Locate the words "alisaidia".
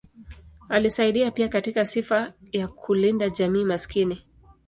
0.69-1.31